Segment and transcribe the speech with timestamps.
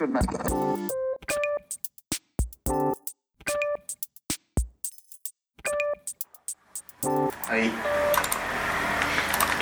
[0.00, 0.06] は
[7.58, 7.66] い。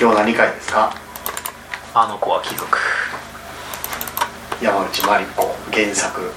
[0.01, 0.95] 今日何回ですか？
[1.93, 2.79] あの子は貴族。
[4.63, 5.43] 山内真理子
[5.73, 6.33] 原作、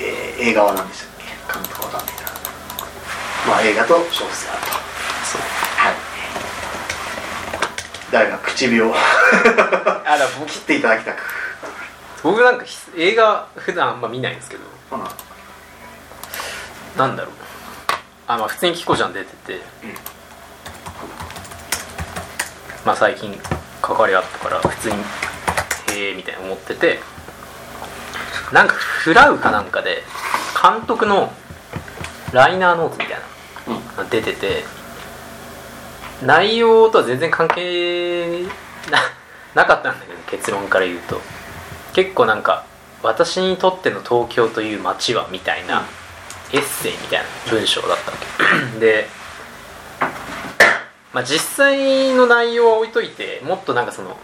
[0.00, 1.24] えー映画は何でしたっけ？
[1.52, 2.22] 監督わかんないな
[3.48, 4.68] まあ映画と小説があると。
[5.24, 5.40] そう。
[5.42, 5.94] はい。
[8.12, 9.00] 誰が唇をあ
[10.16, 10.46] だ僕。
[10.54, 11.45] 切っていただきたく
[12.26, 14.64] 僕なんかひ映画普段あんま見ないんですけど。
[14.92, 15.00] うん
[16.98, 17.32] なんだろう。
[18.26, 19.60] あまあ普通にキコちゃん出てて、
[22.84, 23.38] まあ最近
[23.80, 24.96] 関わりあったから普通に
[25.92, 26.98] へえみたいに思ってて。
[28.52, 30.02] なんかフラウかなんかで
[30.60, 31.32] 監督の
[32.32, 33.18] ライナーノーツみたい
[33.98, 34.64] な出てて。
[36.24, 38.42] 内容とは全然関係
[38.90, 38.98] な
[39.54, 41.20] なかったんだけど結論から言うと
[41.96, 42.66] 結構なんか
[43.02, 45.82] 私にとっての東京という街はみたいな、
[46.52, 48.18] エッセイみたいな文章だったわ
[48.74, 48.76] け。
[48.78, 49.06] で、
[51.14, 54.18] まあ、実際の内容は置いといてもっとなんかその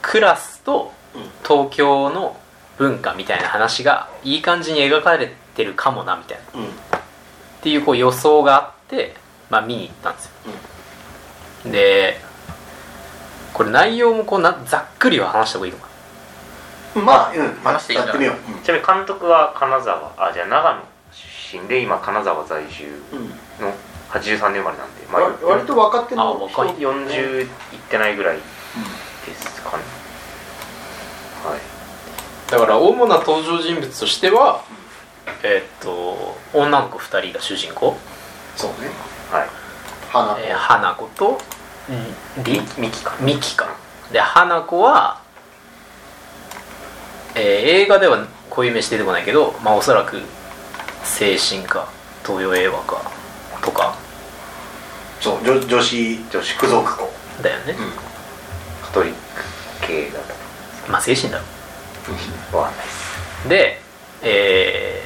[0.00, 0.94] クラスと
[1.46, 2.40] 東京の
[2.78, 6.60] 文化みたいな話がいい感じに描かれてるかもなみたいな。
[6.60, 6.66] うん。
[6.66, 6.70] っ
[7.60, 9.16] ていうこう予想があって、
[9.50, 10.24] まあ、見に行ったんです
[11.66, 12.18] よ、で
[13.52, 15.89] これ内容もこうなざっくりは話した方がいいのかうん
[16.94, 18.20] まあ、うん、話していいんじゃな。
[18.20, 20.80] いやってみよう、ちなみに監督は金沢あじゃあ長野
[21.12, 23.18] 出身で今金沢在住うん。
[23.18, 23.74] うんの
[24.10, 26.74] 83年生まれなんで、まあ、割割と若手のあ若い。
[26.74, 27.48] 人40いっ
[27.88, 28.42] てないぐらいで
[29.36, 29.84] すかね。
[31.44, 32.50] はい。
[32.50, 34.64] だから主な登場人物としては
[35.44, 37.96] えーっと女の子2人が主人公、
[38.56, 38.90] そうね。
[39.30, 39.48] はい。
[40.10, 41.38] 花子、えー花子と
[42.42, 43.14] りミキか。
[43.20, 43.68] ミキか。
[44.10, 45.19] で花子は、
[47.34, 47.42] えー
[47.84, 50.20] 映画ではこういう名詞出てこないけど、まあ、おそらく
[51.04, 51.88] 精神科
[52.26, 53.10] 東洋英和科
[53.62, 53.96] とか。
[55.20, 57.12] そう女女子女子付属校。
[57.42, 57.74] だよね、
[58.82, 59.18] カトリック
[59.86, 60.34] 系だと。
[60.90, 61.44] まあ精神だろ。
[62.58, 63.48] わかんないです。
[63.48, 63.80] で
[64.22, 65.04] え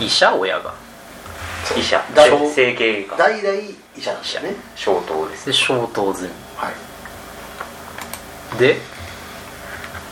[0.00, 0.74] ー医者親が。
[1.76, 2.04] 医者。
[2.14, 3.56] 大整形が代々
[3.96, 4.56] 医者なんですよね。
[4.74, 5.46] 消灯です。
[5.46, 6.74] で消灯済はい。
[8.54, 8.76] みで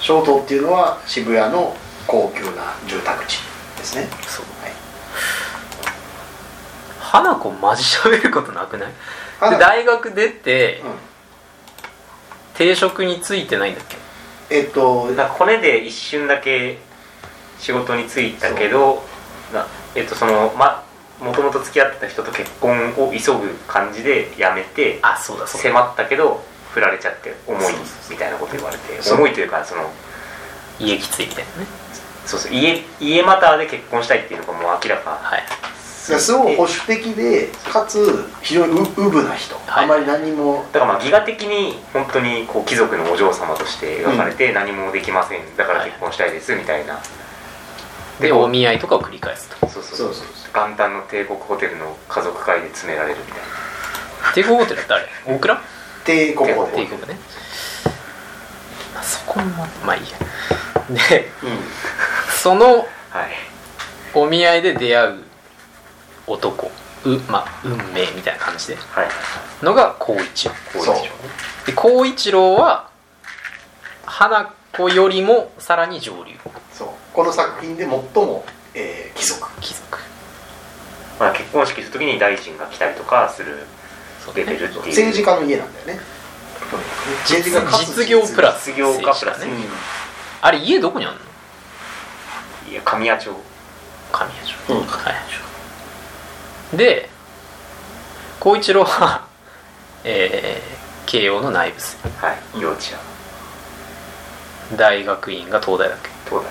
[0.03, 1.77] 小東っていうのは渋谷の
[2.09, 3.39] 高級な住宅地
[3.79, 4.09] ですね。
[4.27, 4.47] そう。
[4.61, 4.73] はい。
[6.99, 8.93] 花子マジ喋ることなくない？
[9.61, 10.93] 大学出てうん。
[12.55, 13.97] 定職についてないんだっけ？
[14.51, 16.79] えっとなんか骨で一瞬だけ
[17.61, 19.05] 仕事に就いたけど
[19.55, 20.85] なえっとそのま
[21.21, 25.71] もともと付き合ってた人と結婚を急ぐ感じで辞めてあそうだそうだ。
[25.71, 27.75] 迫ったけど振られちゃって重い
[28.11, 29.91] みたいなこと言われて重いというかその
[30.81, 31.67] 家きついみたいなね。
[32.27, 35.11] そうそう家家マターで結婚したいっていうのがもう明らか。
[35.23, 35.43] はい。
[36.03, 39.85] すごい保守的でかつ非常にううぶな人、はい。
[39.85, 40.65] あまり何も。
[40.73, 45.57] だからまあギガ的に本当にこう貴族のお嬢様として描かれて何もできません。
[45.57, 47.01] だから結婚したいですみたいな。
[48.21, 49.69] でお見合いとかを繰り返すと。
[49.69, 50.15] そうそうそう。
[50.15, 54.33] そう元旦の帝国ホテルの家族会で詰められるみたいな。
[54.35, 55.07] 帝国ホテルって誰？
[55.27, 55.63] 大倉？
[56.05, 57.19] 帝国ホテル帝国ね
[58.95, 60.19] まあそこもままあいいや。
[61.11, 61.59] でうん。
[62.31, 62.87] そのはい。
[64.15, 65.21] お見合いで出会う
[66.27, 66.71] 男。
[67.05, 68.77] うまあ運命みたいな感じで。
[68.77, 69.65] はい。
[69.65, 70.55] のが光一郎。
[71.67, 72.91] で光一郎は
[74.05, 76.35] 花子よりもさらに上流。
[76.73, 76.89] そう。
[77.13, 79.49] この作品で最も、えー貴族。
[79.61, 79.99] 貴族。
[81.21, 83.67] まあ、結婚式するときに大臣が来たりとかする
[84.25, 84.87] そうレベルっていう。
[84.87, 86.01] 政治家の家なんだよね。
[87.25, 89.01] 政治家かつ実業プラス実業家。
[89.01, 89.65] プラスねうん。
[90.41, 91.17] あれ家どこにある
[92.67, 92.73] の？
[92.73, 93.31] いや神谷町。
[94.13, 94.55] 神谷町。
[94.69, 94.87] うん。
[94.87, 95.15] 神谷
[96.73, 96.77] 町。
[96.77, 97.11] で
[98.39, 99.27] 光一郎は
[100.05, 100.73] えー
[101.05, 101.97] 慶応の内部生。
[102.27, 102.61] はい。
[102.61, 102.83] 幼稚
[104.71, 104.77] 園。
[104.79, 106.49] 大学院が東大だっ東大。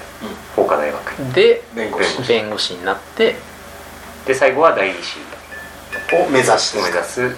[0.55, 1.15] 法科大学。
[1.15, 2.21] けで弁護士。
[2.27, 3.35] 弁護士になって。
[4.27, 5.17] で最後は代議士
[6.15, 6.79] を目指して。
[6.79, 7.35] を目指す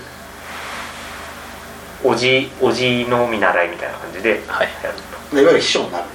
[2.04, 4.98] おじおじの見習いみたいな感じではいやる
[5.32, 5.44] と、い。
[5.44, 6.06] わゆる秘書になる。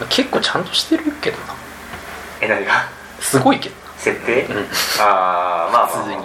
[0.00, 1.54] うん、結構ちゃんとしてるけどな。
[2.40, 2.88] え何が？
[3.20, 4.56] すごいけど設定、うん。
[5.00, 6.16] ああまあまあ普通に。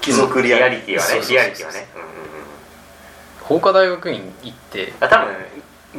[0.00, 1.08] 貴族リリアリティはね。
[1.08, 1.32] そうそうそう。
[1.32, 1.88] リアリティはね。
[1.94, 2.08] うん
[3.48, 4.92] 法科大学院行って。
[5.00, 5.34] あ多分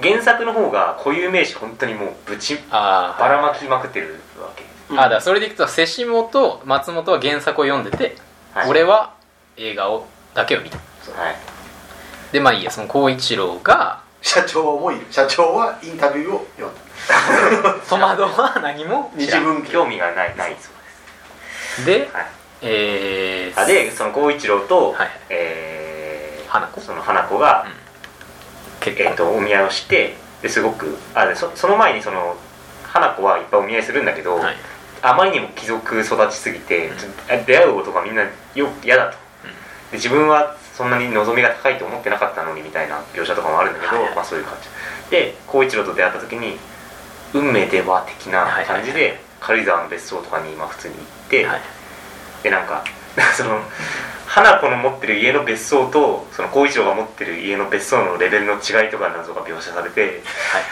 [0.04, 5.00] 原作の方が固有名詞本当にもうぶちばらまきまくってるわけ、うん。
[5.00, 8.16] あだからそれでいくと瀬下と松本は原作を読んでて、
[8.54, 9.16] はい、俺は
[9.58, 10.06] 映画を
[10.36, 10.78] だけを見た
[11.12, 11.36] はい。
[12.32, 15.06] でまあいいやその光一郎が社長もいる。
[15.10, 16.82] 社長はインタビューを読んだ。
[17.90, 20.70] 戸惑は何も知らん日文興味がないないそ
[21.82, 22.26] うではい、
[22.62, 26.82] えー、あでその光一郎と、はいえー花子？
[26.82, 27.68] その花子が、
[28.80, 32.36] 結婚、えー、とお見合いをしてですごくあでそその前にその
[32.84, 34.56] 花子はいっぱいお見合いするんだけど、はい。
[35.02, 36.98] あまりにも貴族育ちすぎて、うん。
[36.98, 37.10] ちょ
[37.46, 38.24] 出会うことがみんな
[38.56, 39.18] よ嫌だと、
[39.92, 44.16] で自分はそんなに望みが高いと思ってなかったのにみたいな描写とかもあるんだけど、はいはい。
[44.16, 44.70] まあそういう感じ。
[45.12, 46.56] で光一郎と出会った時に
[47.34, 49.10] 運命では的な感じで、はい。
[49.10, 51.62] はい軽井沢の別荘とかに今普通に行って、はい。
[52.44, 52.84] でなんか
[53.38, 53.62] その
[54.28, 60.24] 花子の持ってる家の別荘とその光一郎が持ってる家の別荘のレベルの違いとか謎が描写されて、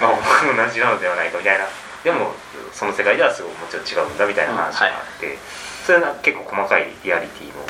[0.01, 1.65] まあ僕も同じなのではないかみたいな。
[2.03, 2.31] でも
[2.73, 5.37] その世界ではすごいもちろん違うんだみたいな話があって、
[5.85, 7.63] それは結構細かいリアリティの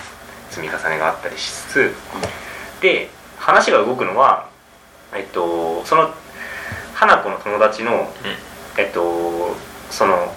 [0.50, 1.94] 積み重ねがあったりしつつ、
[2.82, 4.50] で話が動くのは
[5.16, 6.10] えっとその
[6.94, 8.12] 花子の友達の、
[8.78, 9.56] えっと
[9.90, 10.34] その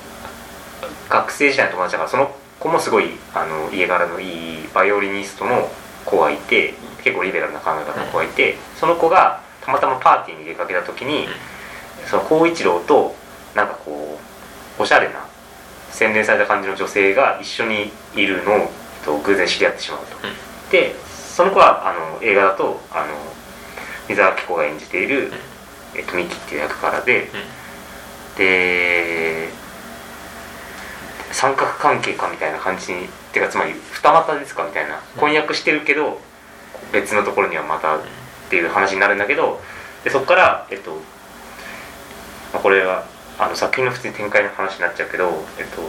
[1.08, 5.68] 学生時代の友達だからその子もすごいあの家柄のいいバイオリニストの
[6.04, 11.26] 子がいて結構リベラルな考え方の子がいて、その子がたまたまパーティーに出かけた時に、
[12.06, 13.14] その光一郎と
[13.54, 14.18] なんかこ
[14.78, 15.26] うおしゃれな
[15.90, 18.70] 洗練された感じの女性が一緒にいるの
[19.04, 20.70] と偶然知り合ってしまうと、うん。
[20.70, 20.94] で
[21.40, 23.14] その子はあの映画だとあの
[24.08, 25.32] 水原希子が演じている、
[25.96, 27.28] えっと、ミキっていう役柄で、
[28.36, 29.48] で
[31.32, 36.18] 三角関係かみたいな感じにてかつまり二股ですかみたいな婚約してるけど
[36.92, 38.00] 別のところにはまたっ
[38.50, 39.60] ていう話になるんだけど
[40.04, 40.90] でそこからえっと、
[42.52, 43.06] まあ、これは
[43.38, 45.82] あの作品の普通に展開の話になっちゃうけど、えっと、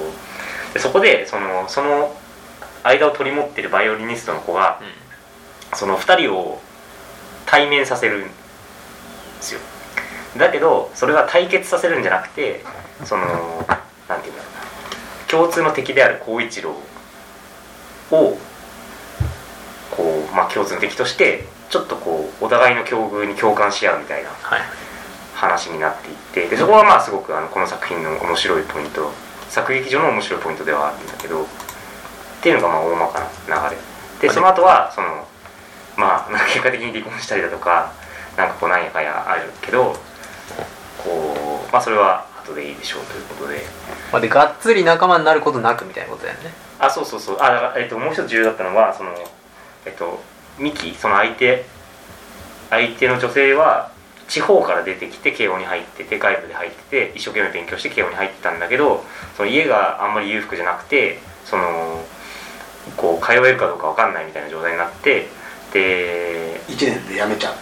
[0.74, 2.16] でそこでそのその
[2.83, 4.80] 間を取り持ってるバイオリニストの子が
[5.74, 6.62] その2人を
[7.45, 8.30] 対面させるんで
[9.42, 9.60] すよ。
[10.38, 12.63] だけどそれは対決させるんじゃなくて
[13.04, 13.25] その
[14.07, 15.28] なんていうんだろうな。
[15.28, 16.75] 共通の敵である光一郎を
[18.12, 18.38] こ
[20.31, 24.62] う、まあ、共通の敵としてちょっとこうお互いの境遇に共感し合うみたいなはい。
[25.33, 26.16] 話になっていっ
[26.48, 29.10] てでそこはまあすごくあのこの作品の面白いポイント
[29.50, 31.48] 作劇上の面白いポイントではあるんだけど
[32.42, 34.28] っていうのがまあ大まかな流れ。
[34.28, 35.28] でその後はその
[35.96, 37.94] まあなんか結果的に離婚したりだとか
[38.36, 39.96] なんかこうなんやかんやあるけど
[40.98, 43.62] こうまあそれは後でいいでしょうということで。
[44.12, 46.52] まあ、でがっつり仲間になることなくみたいなことだよね。
[46.80, 47.38] あそうそうそう。
[47.40, 49.12] あえっと、もう一つ重要だったのはその
[49.86, 50.20] えっと
[50.58, 51.66] ミキその相手
[52.72, 53.92] 相手の女性は
[54.28, 59.04] 地方から出てきて慶応に入ってて外部で入ってて一生懸命勉強して慶応に入ってたんだけど
[59.36, 62.00] その家があんまり裕福じゃなくてその
[62.98, 65.28] こう通えるかどうかわかんないみたいな状態になって
[65.74, 67.56] で1年で辞めちゃう。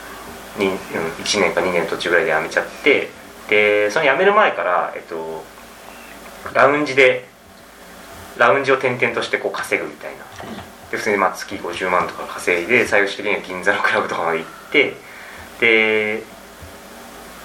[0.59, 3.09] にうん1年か2年途中ぐらいで辞めちゃって
[3.49, 5.43] でその辞める前から、えっと、
[6.53, 7.27] ラウンジで
[8.37, 10.25] ラウンジを転々としてこう稼ぐみたいな。
[10.91, 14.93] で普通にまあ月50万とか稼いで最終的には銀座のクラブとかまで行って
[15.59, 16.23] で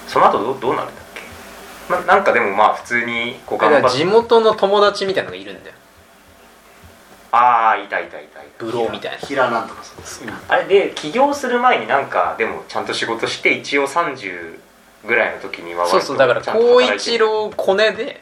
[0.07, 1.05] その後どうどうなるんだっ
[1.87, 1.93] け？
[1.93, 5.75] ななんかでもまあ普通にこう頑張っ地元の友達みたいなのがいるんだよ
[7.37, 8.65] ああいたいたいたいた。
[8.65, 9.17] ブローみたいな。
[9.17, 10.23] 平なんとかそうです。
[10.47, 14.57] あれで起業する前になんかでもちゃんと仕事して一応30
[15.05, 17.15] ぐらいの時にはそうそうだからちゃんと光働いてる。
[17.15, 18.21] 一郎コネで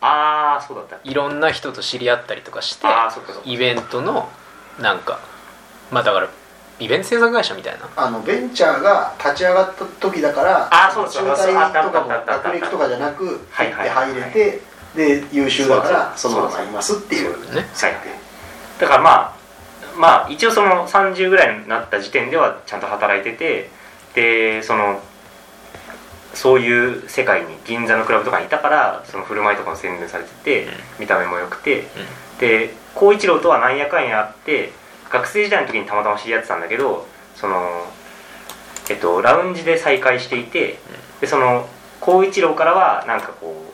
[0.00, 0.98] ああそうだった。
[1.08, 3.48] いろんな人と知り合ったりとかしてああそっかそっか。
[3.48, 4.28] イベントの
[4.80, 5.20] なんか
[5.92, 6.28] まあだから
[6.80, 7.88] イベント制作会社みたいな。
[7.94, 14.60] あのベンチャーが立ち上がった時だからあそうそう中退とかも学歴とかじゃなくはいはい入れて
[14.96, 17.60] で優秀だからそそうそうのままいますっていうね。
[17.60, 17.94] はい
[18.80, 19.36] だからまあ
[19.96, 23.70] まあ一応その30ぐらいになった時点ではちゃんと働いてて
[24.14, 25.00] でその
[26.32, 30.66] そういう世界に銀座のクラブとかにいたからその振る舞いとかも洗練されてて、
[31.00, 31.86] 見た目も良くて、
[32.38, 34.70] で光一郎とはなんやかんやあって
[35.10, 37.84] 学生時代の時にたまたま知り合ってたんだけどその
[38.88, 40.78] えっとラウンジで再会していて、
[41.20, 41.68] でその
[42.00, 43.69] 光一郎からはなんかこう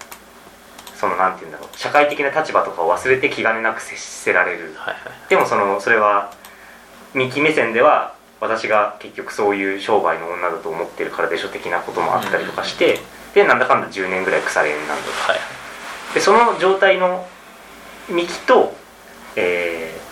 [0.99, 1.79] そのなんて言うんだろう。
[1.79, 4.75] 社会的な立場とかを忘れて気兼ねなく接せられる。
[4.77, 5.29] はいはい。
[5.29, 6.33] でもそのそれは
[7.15, 13.01] ミキ目線では私が結局そういう商売の女だと思ってるからでしょ的なこともあったりとかして、
[13.35, 15.11] でなんだかんだ10年ぐらい腐れ縁なんだと。
[15.33, 15.41] はい
[16.15, 17.27] でその状態の
[18.09, 18.75] ミキと、
[19.37, 20.07] えー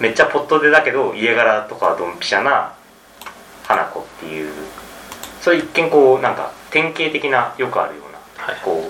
[0.00, 2.72] めっちゃポットでだけど家柄とかはドンピシャな
[3.64, 4.50] 花子っていう
[5.42, 8.60] それ一見こうなんか典型的なよくあるようなはい。
[8.64, 8.89] こう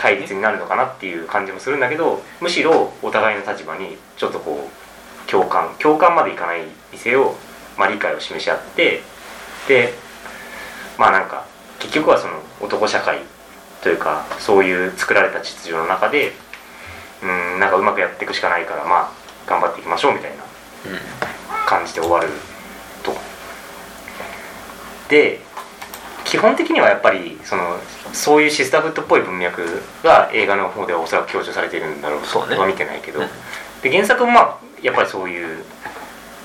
[0.00, 7.34] 対立になるのかなっていう感じもするんだけどむしろお互いの立場にちょっとこう共感共感までいかないにせよ、
[7.78, 9.00] まあ、理解を示し合って
[9.68, 9.92] で
[10.98, 11.46] まあなんか
[11.78, 13.18] 結局はその男社会
[13.82, 16.32] というかそういう作られた秩序の中で
[17.22, 19.10] うんなんかうまくやっていくしかないからまあ
[19.46, 20.42] 頑張っていきましょうみたいな
[21.66, 22.28] 感じで終わる
[23.02, 23.12] と。
[25.08, 25.40] で
[26.32, 27.76] 基本的にはやっぱりその
[28.14, 32.56] そういうシスターフットっぽい文脈が映画の方ではおそらく強調されているんだろうとそうね。
[32.56, 33.28] は見てないけど、うん
[33.82, 35.64] で原作もまあやっぱりそういう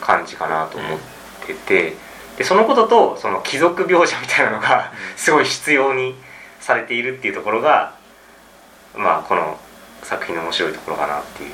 [0.02, 1.00] 感じかなと思っ
[1.46, 1.94] てて、
[2.38, 6.16] でそのこととその貴族描写みたいなのがすごい必要に
[6.60, 7.96] されているっていうところが
[8.94, 9.58] まあこの
[10.04, 11.52] 作品の面白いところかなっていう。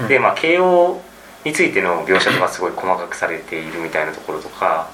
[0.00, 0.08] うん。
[0.08, 1.00] でまあ慶応
[1.44, 4.90] についての描写とかすごい細かくされているみたいなところとか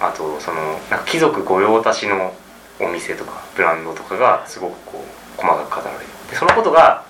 [0.00, 2.34] あとそのなんか貴族御用達の
[2.80, 5.04] お店とかブランドとかがすごくこ
[5.38, 7.04] う細かく語られるでそのことが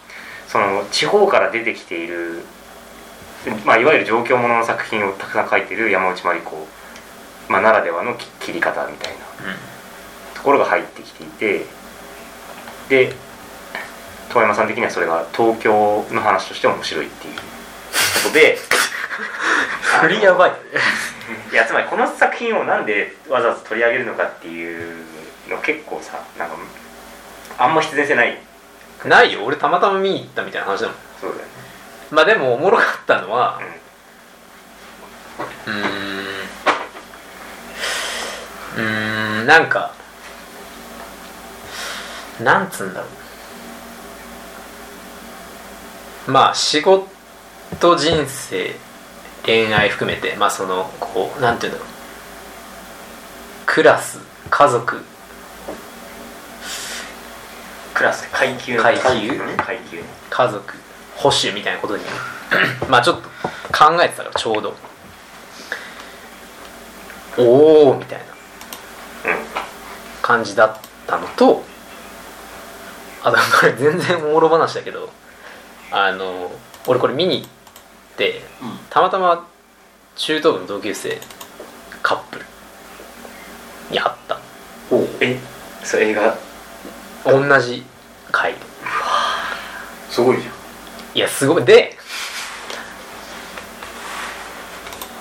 [0.48, 2.42] その地方から出てきている、
[3.64, 6.66] まあ、いわゆる状況ものの作品をたくさん書いてる山内まり子、
[7.48, 9.18] まあ、ならではの切り方みたいな
[10.34, 11.66] ところが入ってきていて
[12.88, 13.12] で
[14.28, 17.40] 遠山さん的にはそれが東京の話として面白いっていうこ
[18.28, 18.58] とで
[20.02, 20.52] 振りやばい。
[21.52, 25.04] いやつまりこの作品をなんでわざわざ取り上げるのかっていう
[25.48, 26.56] の結構さなんか
[27.58, 28.38] あんま必然性ない。
[29.04, 29.44] ないよ。
[29.44, 30.96] 俺たまたま見に行ったみたいな話だもん。
[31.20, 31.50] そうだよね。
[32.10, 33.60] まあでもおもろかったのは
[38.76, 38.84] うん。
[38.84, 39.94] うんなんか
[42.40, 43.06] なんつうんだろ
[46.28, 46.30] う。
[46.30, 47.06] まあ仕事
[47.96, 48.74] 人生
[49.44, 51.94] 恋愛含めてまあそのこうなんていうんだろう
[53.66, 54.20] クラス
[54.50, 55.02] 家族。
[57.94, 59.28] クラス階級の階級？
[59.28, 59.54] ね。
[59.56, 60.04] 階級ね。
[60.30, 60.74] 家族。
[61.16, 62.04] 保守みたいなことに。
[62.88, 64.74] まあちょっと考えてたからちょうど。
[67.38, 68.34] おおみたいな。
[70.24, 71.62] 感じだったのと
[73.22, 75.10] あとこれ全然おもろ話だけど
[75.90, 76.50] あの
[76.86, 77.63] 俺これ見に行って
[78.18, 78.78] うん。
[78.90, 79.46] たまたま
[80.16, 81.18] 中等部の同級生
[82.02, 82.44] カップル
[83.90, 84.38] に会った。
[84.90, 85.38] おうえ
[85.82, 86.36] そう映画？
[87.24, 87.84] 同じ
[88.30, 88.54] 回。
[90.10, 90.54] すごいじゃん。
[91.16, 91.64] いやすごい。
[91.64, 91.96] で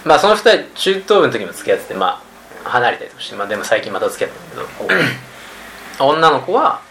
[0.05, 2.21] まあその二人中等部の時も付き合っててま
[2.65, 6.81] あ離れたりとかしてまあでも最近また付き合ってるんだけど 女の子は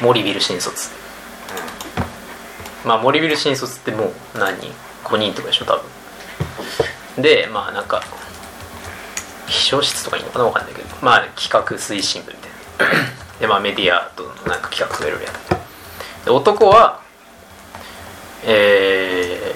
[0.00, 0.90] 森ビル新卒。
[2.84, 4.72] まあ森ビル新卒ってもう何人？
[5.04, 5.76] 5人とかでしょ多
[7.16, 7.22] 分。
[7.22, 8.02] でまあなんか
[9.46, 10.88] 秘書室とかいいのかなわかんないけど。
[11.00, 12.94] まあ企画推進部みたいな。
[13.40, 15.60] でまあメディアとなんか企画とかいろいろやってて。
[16.24, 17.00] で男は
[18.44, 19.54] えー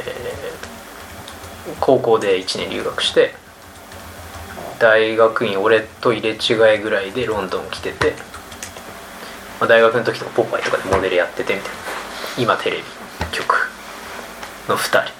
[1.80, 3.34] 高校で1年留学して
[4.78, 8.14] 大学院俺と入れ違いぐらいでロンドン来てて、
[9.60, 11.76] まあ、大学の時とかポッパイとかでモデルやっててみたいな。
[12.38, 12.82] 今テレビ
[13.32, 13.70] 局
[14.68, 15.17] の2人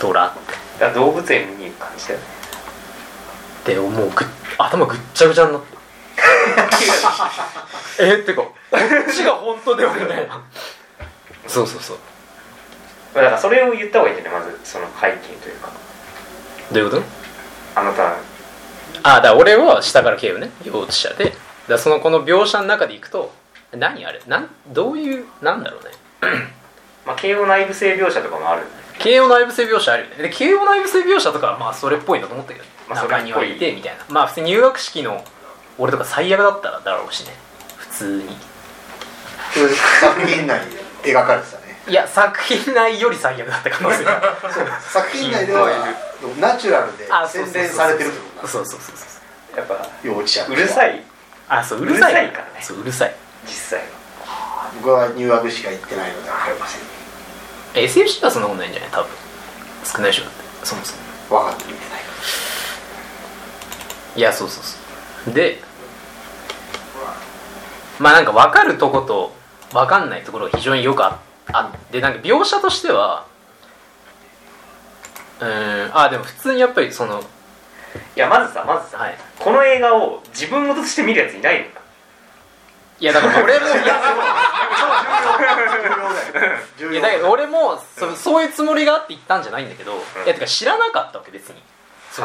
[0.00, 0.28] ドラ。
[0.28, 0.38] って
[0.80, 2.20] だから動物園見に行く感じだよ。
[2.20, 2.26] ね
[3.64, 4.28] でもうぐっ
[4.58, 5.78] 頭ぐっちゃぐちゃになって。
[8.02, 10.40] えってかこっちが本当ではみたいな。
[11.46, 11.98] そうそうそう。
[13.14, 14.40] だからそれを言った方がいいんじゃない？
[14.40, 15.70] まずその背景というか。
[16.72, 17.02] どういうこと？
[17.74, 18.12] あなた。
[19.02, 20.50] あだから俺は下から経由ね。
[20.64, 21.36] 幼稚舎で。
[21.68, 23.32] だそのこの描写の中でいくと
[23.72, 24.20] 何あれ？
[24.26, 25.90] なんどういうなんだろうね。
[27.04, 28.62] まあ慶応内部性描写とかもある。
[28.62, 30.16] んだよ慶応内部性描写あるよね。
[30.24, 33.58] で慶応内部性描写とかはまあそれっぽいなと思ったけど、まあ中にはい。
[33.58, 34.04] てみたいな。
[34.08, 35.24] まあ普通に入学式の
[35.78, 37.32] 俺とか最悪だったらだろうしね。
[37.76, 38.36] 普通に。
[39.54, 40.60] それ作品内
[41.02, 41.78] で描かれてたね。
[41.88, 44.20] いや作品内より最悪だった可能性が。
[44.80, 45.70] 作品内では
[46.40, 49.04] ナチュラルであそうそうそう洗練されてるってことそうそうそうそ
[49.54, 51.02] うやっぱ幼稚舎うるさい。
[51.48, 52.60] あそううるさいからね。
[52.60, 53.14] そううるさい
[53.46, 53.80] 実際
[54.26, 56.80] は僕は入学しか行ってないので分かりません。
[56.82, 56.84] え
[57.84, 58.90] SFC はそんなことないんじゃない？
[58.90, 59.08] 多分。
[59.84, 60.24] 少ないでしょ。
[60.24, 60.94] だってそもそ
[61.30, 61.42] も。
[61.42, 62.08] 分かって見てないか
[64.16, 65.34] いやそうそうそう。
[65.34, 65.60] で
[67.98, 69.32] まあなんか分かるとこと
[69.72, 71.18] 分かんないところが非常によくあ
[71.52, 73.26] あってなんか描写としては
[75.40, 77.24] うーんあでも普通にやっぱりそのい
[78.16, 79.14] やまずさまずさはい。
[79.38, 81.80] この映画を自分事として見るやついないのか。
[83.00, 83.76] いやだから俺もいや
[86.90, 89.92] いやだけど俺もそそういうつもりがあって言ったんじゃないんだけど、
[90.24, 91.62] いやてか知らなかったわけ別に。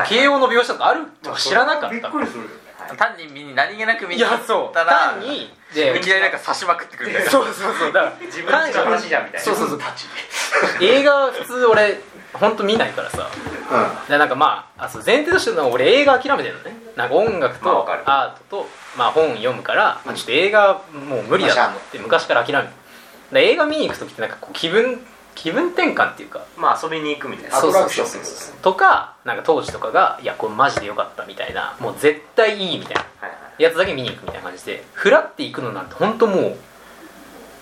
[0.07, 1.89] 慶応の描写とかあるとか知らなかった。
[1.89, 2.63] びっくりするよね。
[2.97, 7.31] 単に見に何気なく見いに行ったら単にでいきなりなんか刺しまくってくるみたいな。
[7.31, 9.45] そうそうそうだから自分たちの話じゃんみたいな。
[9.45, 9.79] そうそうそう
[10.81, 12.01] 映画普通俺
[12.33, 13.29] 本当見ないからさ。
[14.07, 16.75] うでなんかまああそう前提としての俺映画諦めてるのね。
[16.95, 22.73] なんか音楽とアートと、まあ、本読むから、まあ、ちょっと映画もう無理だと思って昔から諦めて
[23.31, 24.99] で映画見に行く時ってなんかこう気分
[25.33, 27.57] 気分転換っていうかまあ遊びに行くみたいな。
[27.57, 31.75] アトラクションそうそうそうそうとかなんか当時とかがいやこれマジでよかったみたいな。
[31.79, 33.03] もう絶対いいみたいな。
[33.59, 34.83] やつだけ見に行くみたいな感じで。
[34.93, 36.57] フラって行くのなんて本当もう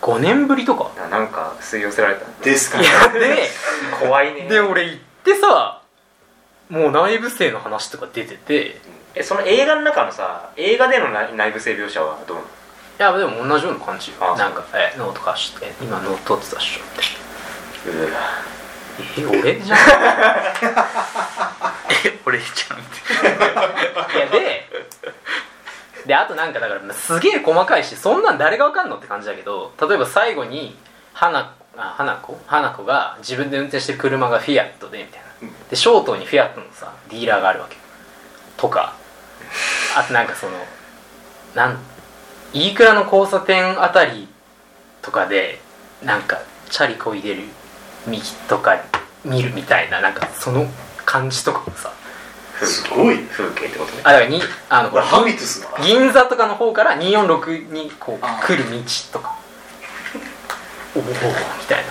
[0.01, 0.89] 5年ぶりとか。
[0.98, 3.50] あなんか吸い寄せられたんですかいやで
[4.01, 4.48] 怖いね。
[4.48, 5.81] で俺行ってさ
[6.70, 8.67] もう内部生の話とか出てて。
[8.67, 8.75] い
[9.13, 12.48] えその映画の中のさ映画での内内部性描写はどうなの？
[12.98, 14.36] やでも同じような感じよ。
[14.36, 17.89] なんか「えノート貸して今ノート取ってたっしょ」って。
[17.89, 18.20] うわ。
[19.17, 19.60] え俺？
[19.60, 19.79] じゃん。
[22.05, 24.17] え俺じゃんって。
[24.17, 24.70] いやで
[26.05, 30.75] であとなんかだからすげえ細かいしそんなん誰がわかんのって感じだけど例えば最後に
[31.13, 32.38] 華あ華子？
[32.48, 35.50] 華子が自分で運転してる車がフィアットでみたいな。
[35.70, 37.77] で松濤にフィアットのさディーラーがあるわけ。
[38.58, 38.96] とか。
[39.98, 40.53] あとなんかその
[41.55, 41.77] なん
[42.53, 44.27] 飯倉の交差点あたり
[45.01, 45.60] とかで
[46.03, 47.43] なんかチャリこいでる
[48.08, 48.81] 右とか
[49.25, 50.65] 見るみたいななんかその
[51.05, 51.91] 感じとかもさ
[52.65, 54.01] すごい風景ってことね。
[54.03, 58.77] あだからにあのハビトゥスだ銀座とかの方から246にこう来る道
[59.13, 59.38] とか。
[60.96, 61.03] おお。
[61.03, 61.13] み
[61.68, 61.86] たい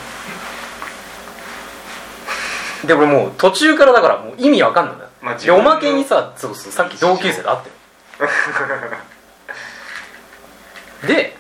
[2.82, 2.86] な。
[2.86, 4.94] で俺もう途中からだからもう意味わかんない。
[4.94, 7.70] んだよ、まあでおまけにさそうそうさっき同級生で会って
[11.06, 11.08] る。
[11.08, 11.36] で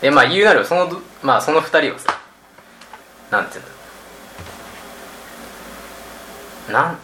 [0.00, 2.20] でまあ言うなればそのまあその二人はさ
[3.30, 3.76] なんて言うんだろ
[6.68, 6.72] う。
[6.72, 6.98] なん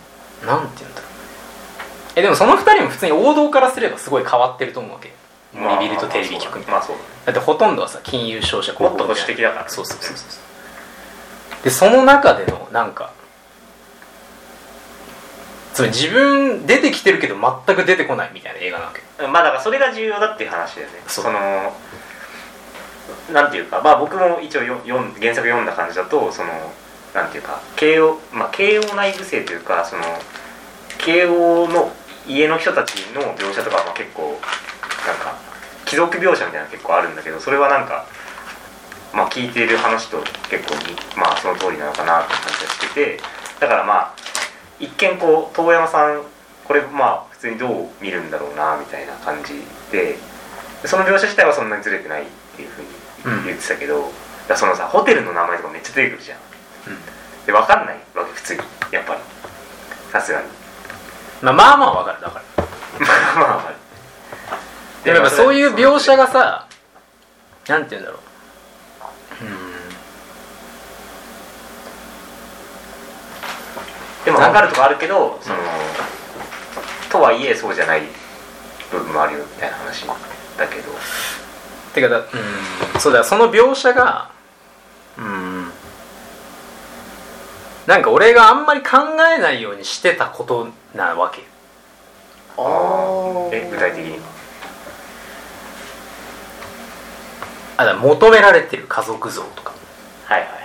[0.47, 1.12] なんて言うんだろう
[2.15, 5.13] えでもその二人も普通に王道からすればすごい変わってると思うわけ
[5.55, 7.09] 森ビルとテレビ局みたいなまあそうだね。
[7.27, 9.69] だってほとんどはさ金融商社もっと保守的だから。
[9.69, 10.17] そうそうそう。
[10.17, 13.13] そうでその中でのなんか
[15.75, 19.27] つまり自分出てきてるけど全く出てこないみたいな映画なわけ。
[19.27, 21.03] まあだからそれが重要だっていう話だよね。
[21.07, 21.73] その
[23.33, 26.51] なんていうかまあ僕も一応よ読ん原作読んだ感じだとその
[27.15, 30.03] なんていうか慶応まあ慶応内部生というかその
[30.99, 31.93] 慶応の
[32.27, 34.39] 家の人たちの描写とかはまあ結構
[35.07, 35.39] なんか
[35.85, 38.07] 貴族描写みたいなの結構あるんだけどそれはなんか
[39.13, 43.21] まあ聞いている話と結構にまあその通りなのかなって感じがしてて
[43.61, 44.15] だからまあ
[44.79, 46.23] 一見こう遠山さん
[46.65, 49.55] これまあ普通にどう見るんだろうなみたいな感じ
[49.91, 50.17] で
[50.85, 54.11] その描写自体はそんなにずれてないっていうふうに言ってたけど、だか
[54.49, 56.39] らそのさホテルの名前とかめっちゃ出てくるじゃん、
[57.47, 58.61] で分かんないわけ普通に。
[58.91, 59.21] やっぱり。
[60.13, 60.47] さすがに
[61.43, 62.65] まあまあまあわかるだから。
[63.37, 63.73] まあまあまあ。
[65.05, 66.67] でもやっぱそういう描写がさ
[67.69, 68.19] なんて言うんだろ
[69.41, 69.45] う。
[69.45, 69.73] うん。
[74.25, 75.57] でも分かるとこあるけどその
[77.11, 78.03] とはいえそうじゃない
[78.93, 80.07] 部分もあるよみたいな話
[80.57, 80.93] だけど。
[81.93, 83.01] てかだうん。
[83.01, 84.31] そうだその描写が
[85.19, 85.52] うん
[87.87, 88.99] なんか俺があんまり考
[89.37, 91.43] えないようにしてたことなわけ
[92.57, 93.49] あー。
[93.53, 94.19] え具体的に。
[97.77, 98.87] あだ求められてる。
[98.89, 99.73] 家族像とか
[100.27, 100.59] はいはいはい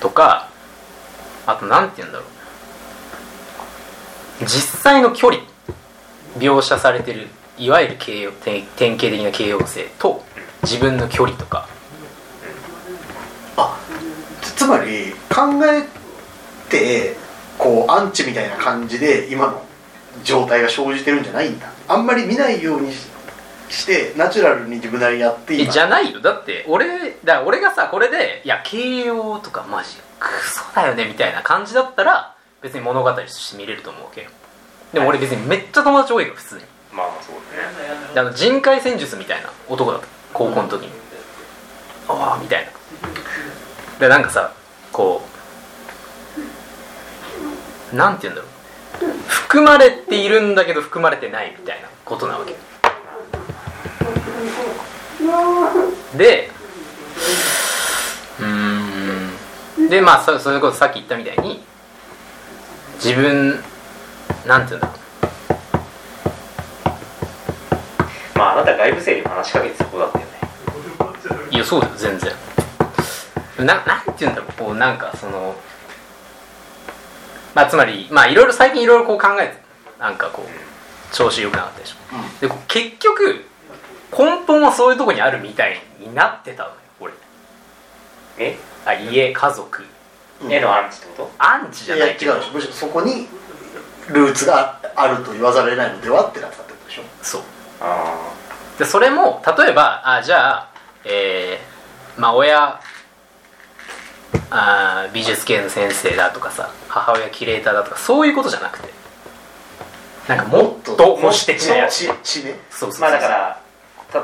[0.00, 0.48] とか
[1.46, 4.44] あとなんて言うんだろう。
[4.44, 5.42] 実際の距離。
[6.38, 7.28] 描写されてる。
[7.58, 8.64] いわゆる形典
[8.96, 10.24] 型的な形容性と
[10.62, 11.68] 自分の距離とか
[13.56, 13.78] あ
[14.40, 15.84] つつまり考え
[16.70, 17.16] て
[17.58, 19.62] こうアンチみたいな感じで今の
[20.24, 21.72] 状態が生じてるんじゃないんだ。
[21.88, 23.08] あんまり見ないようにし
[23.70, 25.72] してナチュラルに自分なりにやってえ今。
[25.72, 26.20] じゃないよ。
[26.20, 34.30] だって俺だから俺がさこれでいや形容とかマジクソだよねみたいな感じだったら別に物語として見れると思うわけよ
[34.92, 38.14] でも俺別にめっちゃ友達多いから普通にまあまあそうだね。
[38.14, 40.06] であの人海戦術みたいな男だった。
[40.34, 40.92] 高校の時に。
[42.08, 42.70] ああみたいな。
[43.98, 44.52] でなんかさ
[44.92, 45.22] こ
[47.92, 48.50] うなんて言うんだろう。
[49.26, 52.54] 含まれているんだけど含まれてないみたいなことなわけ。
[56.16, 56.50] で
[58.38, 59.88] うーん。
[59.88, 61.62] でまあそそれこそさっき言ったみたいに
[63.02, 63.62] 自分
[64.46, 64.94] なんて言うんだろ
[68.34, 68.38] う。
[68.38, 70.32] まああなた外部生にも話しかけてたことだったよね。
[71.50, 72.32] いやそうだよ全然
[73.64, 75.54] ななんて言うんだろうこうなんかその
[77.54, 79.62] まあつまりまあいろいろ最近いろいろこう考えて
[79.98, 81.96] なんかこう調子良くなかったでしょ。
[82.12, 82.40] うん。
[82.40, 83.44] でこう結局
[84.10, 87.12] 根本はそういうとこにあるみたいになってたのよ俺。
[88.38, 88.56] え？
[88.86, 89.84] あ家家族。
[90.42, 90.52] うん。
[90.52, 91.30] 絵のアンチってこと？
[91.38, 92.52] アンチじいや違うゃないけどでしょ。
[92.52, 93.28] むしろそこに
[94.08, 97.02] ルーツがあると言わざるを得ないのではってなったってことでしょ。
[97.22, 97.42] そう。
[97.80, 98.32] あ
[98.78, 100.68] でそれも例えばあじゃあ
[101.04, 102.80] えー、まあ親
[104.50, 108.88] あー美術系の先生だとかさ母親キュレーターだとかそういうことじゃなくて。
[110.28, 112.06] なんかもっと保守的なやつ。
[112.22, 113.60] 地地ねそうそうそうまあだから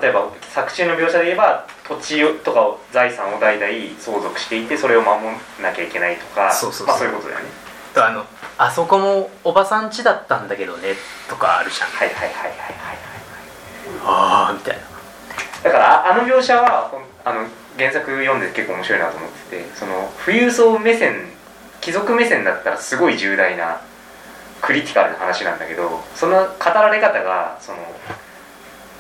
[0.01, 6.87] 例えば作中の描写で言えば土地とかを財産を代々相続していてそれを守んなきゃいけないとかそうそうそう。
[6.87, 7.47] まあそういうことだよね。
[7.95, 8.25] とあの
[8.59, 10.95] あそこもおばさん家だったんだけどね
[11.29, 11.89] とかあるじゃん。
[11.89, 12.99] はいはいはいはいはいはい
[14.05, 14.83] ああみたいな。
[15.65, 16.93] だからああの描写は
[17.25, 17.47] あの
[17.79, 21.31] 原作読んで結構面白いなと思っててその富裕層目線
[21.81, 23.81] 貴族目線だったらすごい重大な
[24.61, 27.79] クリティカルな話なんだけどその語られ方がその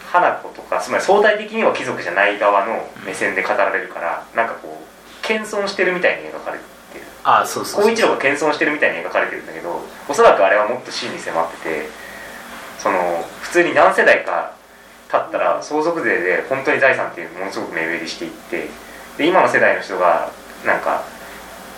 [0.06, 7.04] 花子とかつまり相対的には貴族じゃない側の目線で語られるからなんかこう謙遜してるみたいに描かれてる。
[7.24, 7.90] ああそうそうそう。
[7.90, 11.88] 孝一郎が謙遜してるみたいに描かれてるんだけどおそらくあれはもっと真に迫ってて
[12.78, 14.54] その普通に何世代か
[15.10, 18.68] 経ったら相続税で本当に財産っていうのものすごく目減りしていって
[19.16, 20.30] で今の世代の人が
[20.66, 21.02] なんか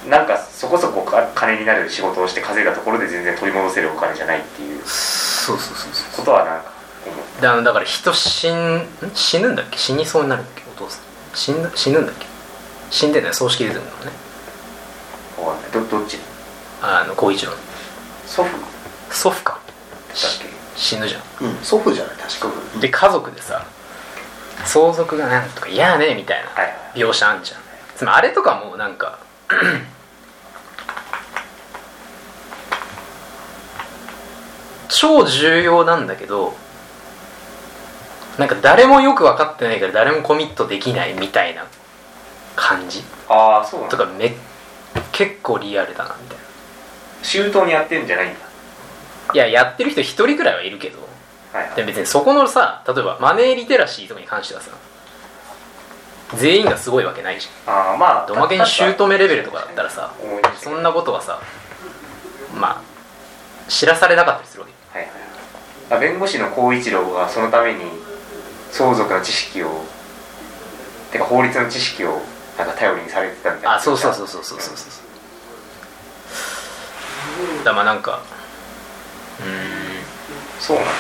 [0.08, 4.82] なんかそこそこか金になる仕事をして稼いだところで全然取り戻せるお金じゃないっていう。
[4.84, 6.72] そうそうそうそうことはなんか
[7.06, 7.42] 思う。
[7.42, 9.76] だだから人死んん死ぬんだっけ？
[9.76, 10.62] 死にそうになるんだっけ？
[10.74, 11.02] お父さん。
[11.34, 12.26] 死んだ死ぬんだっけ？
[12.90, 13.34] 死んでない？
[13.34, 14.12] 葬式出てくるのね。
[15.38, 15.70] わかんない。
[15.70, 16.18] どどっち？
[16.82, 17.58] あの孝一郎の。
[18.26, 19.14] 祖父？
[19.14, 19.60] 祖父か。
[19.60, 19.60] け
[20.80, 21.22] 死ぬじゃん。
[21.44, 21.54] うん。
[21.62, 22.48] 祖父じゃない確か。
[22.80, 23.66] で家族でさ
[24.64, 26.48] 相続がなんとか嫌やねみたいな
[26.94, 27.60] 描写あんじゃん。
[27.96, 29.18] つまりあれとかもなんか
[34.88, 36.54] 超重要なんだけど
[38.38, 41.66] なんか誰もよく分かってないから誰もコミットできないみたいな
[42.56, 43.02] 感じ。
[43.28, 43.98] ああそうなんだ。
[43.98, 44.34] とかめ
[45.12, 46.44] 結構リアルだなみたいな。
[47.22, 48.40] 周到にやってんじゃないんだ
[49.34, 50.98] いややってる人一人くらいはいるけど。
[51.00, 51.10] はい
[51.52, 51.74] はい。
[51.74, 54.70] で別にそこのさ例えばマネーリテラシーとかに関してはさ
[56.36, 57.74] 全員がすごいわけないじゃん。
[57.74, 60.12] ああまあどまけに姑レベルとかだったらさ
[60.60, 61.40] そんなことはさ
[62.54, 62.82] まあ
[63.68, 64.98] 知らされなかったりするわけ。
[64.98, 65.08] はい
[65.90, 66.00] はい。
[66.00, 67.80] 弁護士の孝一郎がそのために
[68.70, 69.84] 相続の知識を
[71.10, 72.20] てか法律の知識を
[72.56, 73.74] なんか頼りにされてたみたいな。
[73.74, 75.00] あそうそうそうそうそうそうそ
[77.60, 77.64] う。
[77.64, 78.22] だまあなんか
[80.61, 80.92] そうなんだ。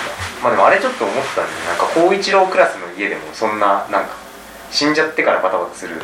[0.42, 4.16] まあでもあれちょっと思ったんでなんか孝一郎クラスの家でもそんななんか
[4.70, 6.00] 死んじゃってからバタバタする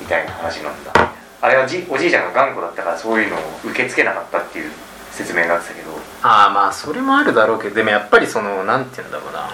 [0.00, 0.92] みたいな話なんだ。
[1.40, 4.70] あれはじおじいちゃんが頑固だったからそういうのを受け付けなかったっていう
[5.10, 5.90] 説明になってたけど。
[6.22, 9.50] ああまあそれもあるだろうけどでもやっぱりそのなんて言うんだろうな。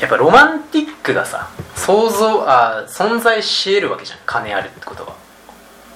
[0.00, 4.18] やっぱロマンティックがさ想像あー存在し得るわけじゃん。
[4.26, 5.14] 金あるってことは。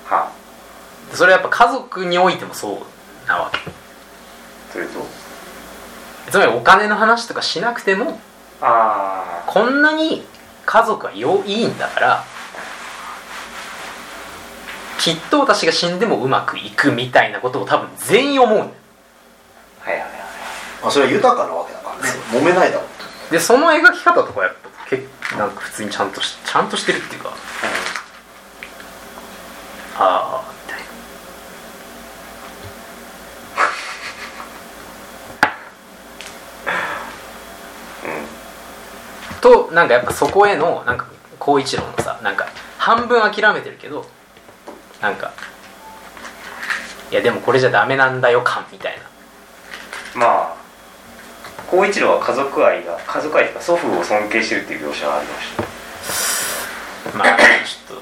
[0.07, 0.31] は
[1.15, 3.59] それはやっぱ家族においてもそうなわけ。
[3.59, 3.63] あ
[4.73, 5.05] それと？
[6.31, 8.21] つまりお金の話とかしなくても
[8.61, 10.23] ああこんなに
[10.67, 12.25] 家族はよいいんだから
[14.99, 18.71] きっと私が死んでもうまくいくみたいなことを多分全員思うんだよ。
[19.81, 20.11] はいはいはい
[20.83, 22.11] まあそれは豊かなわけだからね。
[22.31, 27.33] 揉めないだろうでその描き方とかやっぱ結構なんか普通にちゃんとしちゃんとしてるっていうか。
[30.01, 30.85] ああみたいな
[39.41, 41.07] となんかやっぱそこへのなんか
[41.39, 42.49] 孝一郎のさなんか
[42.79, 44.07] 半分諦めてるけど
[45.01, 45.33] なんか
[47.11, 48.99] いやでもこれじゃダメなんだよ感みたい
[50.15, 50.21] な。
[50.21, 50.57] まあ
[51.71, 55.57] 孝一郎は家族愛が家族愛とか祖父を尊敬してるっていう描写がありまし
[57.13, 57.19] た。
[57.19, 58.01] まあちょっ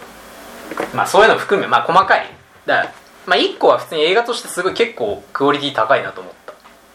[0.91, 2.27] とまあそういうのも含めまあ細かい。
[2.65, 2.93] だから
[3.27, 6.37] まあ一個は普通に映画としてすごい結構クオリティ高いなと思った。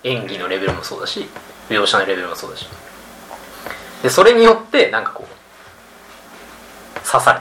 [0.04, 1.30] 演技のレベルもそうだし
[1.70, 2.68] 描写のレベルもそうだし
[4.04, 5.28] でそれによってなんかこう
[7.08, 7.40] 刺され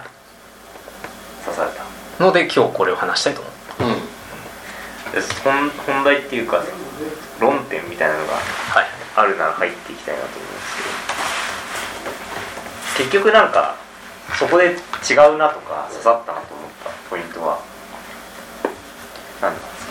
[1.44, 1.76] 刺された
[2.18, 2.24] た。
[2.24, 3.50] ので今日これを話したいと思
[3.88, 3.92] う。
[3.92, 4.00] うん。
[5.12, 6.62] で本本題っていうか
[7.40, 8.86] 論点みたいなのがはい。
[9.16, 10.76] あるなら入っていきたいなと思うんです
[12.98, 13.10] けど。
[13.10, 13.76] 結局なんか
[14.38, 14.68] そこで違
[15.34, 17.58] うなとか刺さったなと思ったポイントは
[19.40, 19.86] 何なんです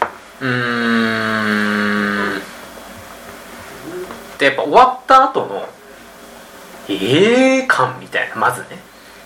[0.00, 0.08] か？
[0.40, 0.48] うー
[1.00, 1.03] ん
[4.44, 5.66] でやっぱ終わった後の
[6.86, 8.68] ええー、感みたいなまずね。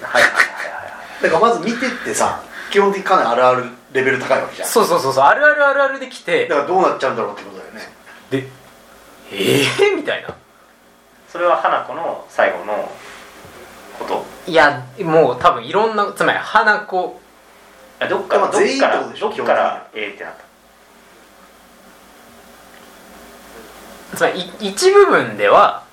[0.01, 1.23] はいはいはいはい。
[1.25, 4.69] だからまず見てってさ基本的にかなりあるあるレベル高いわけじゃん。
[4.69, 5.25] そうそうそうそう。
[5.25, 7.81] あるあるあるあるできてだからどうなっちゃうんだろうってことだよね。
[8.31, 8.47] で
[9.33, 10.29] ええー、みたいな。
[11.29, 12.89] それは花子の最後の
[13.99, 14.25] こと。
[14.47, 17.21] いやもう多分いろんなつまり花子
[17.99, 20.45] あどっかまあどっから全員ってことでしょどっからええってなった
[24.17, 25.85] つまりい一部分では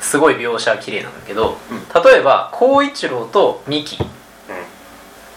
[0.00, 2.02] すごい描写は綺麗なんだけど、うん。
[2.02, 4.06] 例えば光一郎とミキう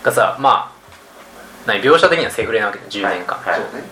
[0.04, 0.78] がさまあ
[1.66, 3.66] 何描写的にはセフレなわけで10年間、はいそう。
[3.82, 3.84] ね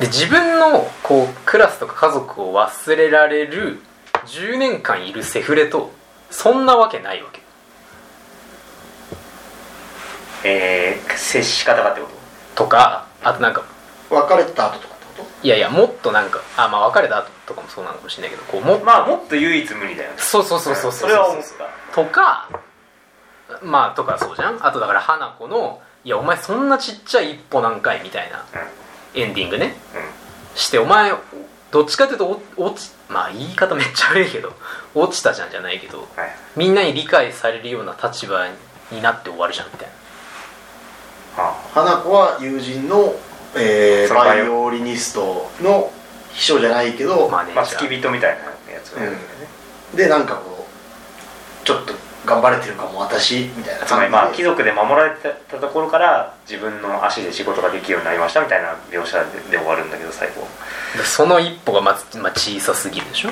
[0.00, 3.80] で自分のこうクラスとか家族を忘れられる
[4.26, 5.90] 10年間いるセフレと
[6.30, 7.40] そんなわけないわけ。
[10.44, 12.08] えー、接し方がってこ
[12.54, 12.64] と？
[12.64, 13.64] とかあとなんか
[14.10, 14.95] 別れた後とか？
[15.42, 20.16] いやいやもっとなんかあまあ別れた後とかもそうなのかもしれないけどこうもっまあもっと唯一無二だよね。
[20.18, 21.94] そうそうそうそうそれは思った。
[21.94, 22.48] とか
[23.62, 24.66] まあとかそうじゃん。
[24.66, 28.44] あとだから花子の「いやお前そんなちっちゃい一歩なんかい」みたいな
[29.14, 29.76] エンディングね。
[30.54, 31.12] してお前
[31.70, 34.52] どっちかっていうとお落ちまあ言い方めっちゃ悪いけど
[34.94, 36.34] 落ちたじゃんじゃないけどはい。
[36.56, 38.46] みんなに理解されるような立場
[38.90, 41.42] になって終わるじゃんみたいな。
[41.42, 43.14] はと花子は友人の、
[43.56, 45.90] えーバイオリニストの
[46.32, 50.66] 秘書じゃないけど、まあ付き人みたいなやつをやるんでなんかこ
[51.62, 51.94] うちょっと
[52.26, 60.46] 頑張れてるかも私みたいなつまりまあ貴で族で守られてたところから自分の足で仕事ができるようになりましたみたいな描写でで終わるんだけど最後。
[60.96, 63.30] でその一歩がまず、まあ、小さすぎるでしょ？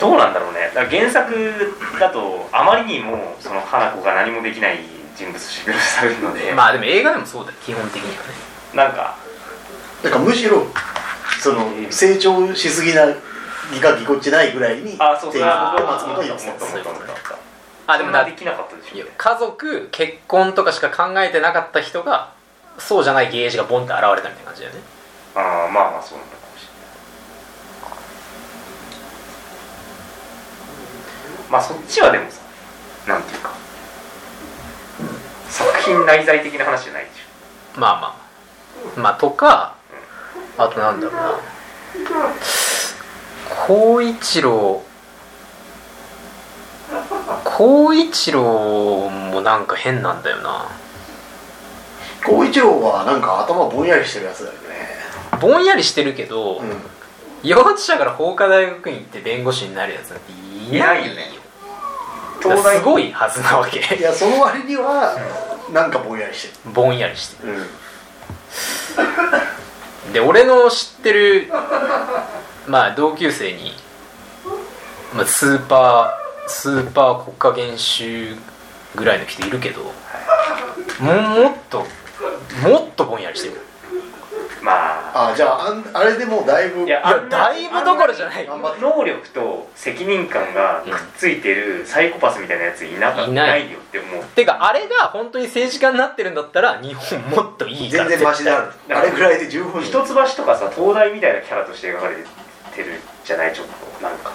[0.00, 0.70] どうなんだろうね。
[0.74, 1.34] だから原作
[1.98, 4.78] だとあまりにもその花子が何もできない
[5.18, 8.34] 人物として描写されるので、まあでも映画でもそうだよ基本的にはね。
[8.74, 9.16] なんか。
[10.02, 10.64] なんかむしろ
[11.40, 13.04] その成長しすぎな
[13.72, 15.30] ぎかぎこちないぐらいにあそうそう。
[15.30, 16.60] っていうのあを松本は言ってたもっ
[17.88, 22.32] あでもなできなかったでしょ家族結婚とかしか考えてなかった人が
[22.78, 24.80] そうじゃないゲージがボンって現れたみたいな感じだよね。
[25.34, 26.68] ああまあまあそうなんだかもしれ
[31.42, 31.50] ない。
[31.50, 32.40] まあそっちはでもさ
[33.08, 33.50] なんていうか
[35.48, 37.14] 作品内在的な話じゃないでし
[37.76, 38.16] まあま
[38.96, 39.00] あ。
[39.00, 39.76] まあとか
[40.56, 41.38] あとなんだろうな。
[43.66, 44.82] 光一郎
[47.44, 50.68] 光一郎もなんか変なんだよな。
[52.24, 54.58] 光一郎はなんか頭ぼんやりしてるやつだよね。
[55.40, 56.76] ぼんやりしてるけど、うん。
[57.42, 61.30] 幼稚者から法科大学院行って弁護士になるやつなんていないよね
[62.42, 63.96] 東大すごいはずなわけ。
[63.96, 65.16] いやその割には
[65.72, 67.66] なんかぼんやりしてぼんやりしてる、うん、る
[70.12, 71.48] で俺の知ってる
[72.66, 73.72] まあ同級生に、
[75.14, 78.36] まあ、スーパースーパー国家元首
[78.96, 79.92] ぐらいの人いるけども
[81.12, 81.84] もっと
[82.62, 83.60] もっとぼんやりしてる
[84.62, 85.32] まあ。
[85.32, 88.46] あじゃああんあれでもうだいぶいやいやだいぶどころじゃない。
[88.80, 91.58] 能力と責任感がくっついて。
[91.58, 92.98] るサイコパスみたいなやつい。
[92.98, 94.24] なかいないないよって思う。
[94.24, 99.82] てかあれが本当に政治家になってるんだったら日本もっといいから全然マシであれぐらいで十分。
[99.82, 104.32] 一橋とかさ東大みたいなキャラとして描かれてるじゃないちょっとなんか。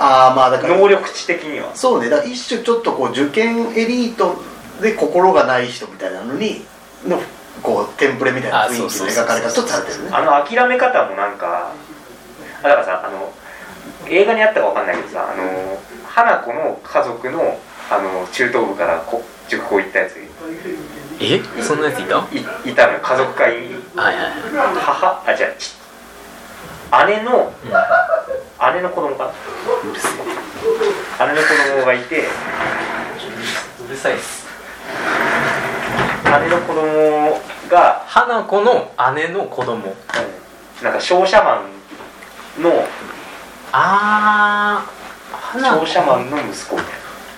[0.00, 1.74] ああまあだから能力値的には。
[1.74, 2.08] そうね。
[2.08, 4.42] だから一種ちょっとこう受験エリート
[4.80, 6.64] で心がない人みたいなのに
[7.06, 7.20] の
[7.62, 11.72] こうテンプレみたいな雰囲気の描かれ方とされてるねあの諦め方もなんか
[12.62, 13.32] あだからさあの
[14.08, 17.58] 映画にあったかわかんないけどさあの花子の家族の
[17.90, 20.18] あの中等部からこ塾校行ったやつ。
[20.18, 20.28] い
[21.20, 21.40] え？
[21.62, 22.28] そんなやついた？
[22.68, 23.00] いたのよ。
[23.02, 23.62] 家族会。
[23.62, 24.32] にはいはいはい。
[24.78, 25.74] 母あじゃあち
[27.08, 27.50] 姉の
[28.74, 29.30] 姉の子供かな。
[29.30, 29.32] う
[29.94, 30.12] るせえ。
[31.26, 31.48] 姉の子
[31.80, 32.28] 供がいて。
[33.86, 34.46] うるさいっす
[36.40, 39.94] 姉の子供が花子の姉の子供。
[40.82, 41.62] なんか商社マ
[42.58, 42.84] ンの
[43.72, 45.86] あー花子。
[45.86, 46.76] 商社マンの息子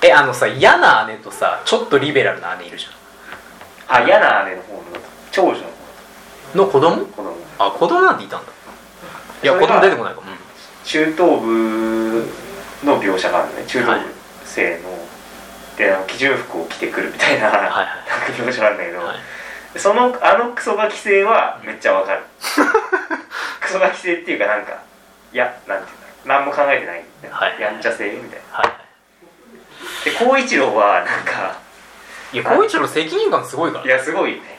[0.03, 2.89] えあのさ嫌な姉とさちょっとリベラルな姉いるじゃ
[3.93, 4.83] なあ嫌な姉の方の
[5.31, 5.61] 長女
[6.55, 7.07] の子供？
[7.07, 7.37] 子供。
[7.59, 8.53] あ子供なんていたんだ。
[9.43, 10.37] いや子供出てこないかも、うん。
[10.85, 12.27] 中等部
[12.85, 13.67] の描写があるのね。
[13.67, 13.99] 中等部
[14.45, 14.89] 生の、
[15.77, 17.87] であの基準服を着てくるみたいな、はいはい
[18.33, 19.17] 描写があるんだけど、はい。
[19.79, 22.23] そのあのクソガキ性はめっちゃわかる。
[23.61, 24.79] クソガキ性っていうかなんか
[25.33, 26.29] いやなんていうんだろう。
[26.29, 27.61] 何も考えてない、はい。
[27.61, 28.59] やんちゃ性みたいな。
[28.59, 30.05] はい。
[30.05, 31.57] で光一郎はなんか
[32.33, 33.85] いや光一郎責任感すごいから。
[33.85, 34.59] いやすごいね。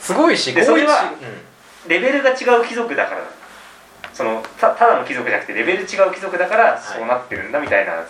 [0.00, 1.12] すごいしでそれは
[1.86, 3.20] レベルが違う貴族だから。
[4.12, 8.04] そのたただの貴族じゃなくてレベル違う貴族だからそうなってるんだみたいな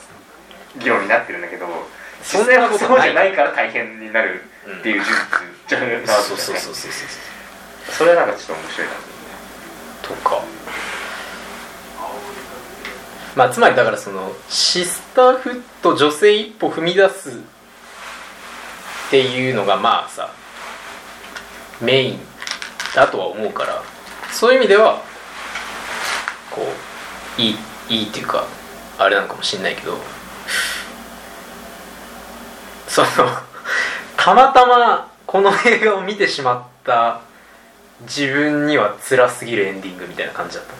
[0.76, 1.78] 議論になってるんだけど、そ実
[2.22, 4.42] 際はんなことないそうじゃないから大変になる
[4.78, 5.16] っていう事実
[5.68, 8.94] じゃなうんいですかそうそうそうそうそうそれはなんかちょっと面白いな
[10.02, 10.42] ととか。
[13.36, 17.32] まあつまりだからそのシスターフット女性一歩踏み出すっ
[19.10, 20.32] ていうのがまあさ
[21.80, 22.18] メイン
[22.94, 23.82] だとは思うから
[24.32, 25.00] そういう意味では
[26.50, 26.62] こ
[27.38, 27.56] ういい
[27.88, 28.46] いいっていうか
[28.98, 29.96] あれなのかもしれないけど
[32.90, 33.08] その
[34.16, 37.20] たまたまこの映画を見てしまった
[38.02, 40.74] 自分には辛すぎるエンディングみたいな感じだった。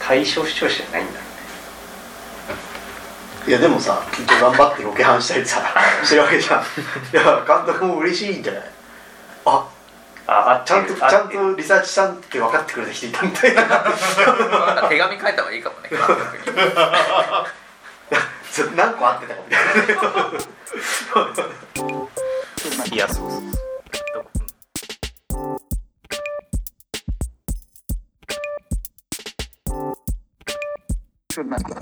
[0.00, 1.20] 対象視聴者じゃないんだろ
[3.50, 5.60] いやでもさきっと頑張ってロケハンしたりさ
[6.02, 6.60] してるわけじゃん。
[6.62, 6.64] い
[7.12, 8.62] や監督も嬉しいんじゃない？
[9.46, 9.64] あ
[10.26, 13.62] ああちゃんとちゃんとリサーチしたんって分かってくれた人いたみたいな。
[14.88, 15.90] 手紙書いた方がいいかもね
[18.54, 19.64] ちょっと何個あってたかみたい
[22.88, 22.94] な。
[22.94, 23.54] いやそうそうそう
[31.32, 31.80] そうなんか